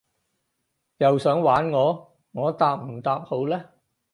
[0.97, 2.17] 又想玩我？
[2.31, 3.65] 我答唔答好呢？